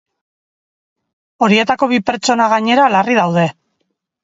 Horietako 1.43 1.91
bi 1.93 2.01
pertsona, 2.09 2.49
gainera, 2.57 2.91
larri 2.97 3.21
daude. 3.21 3.47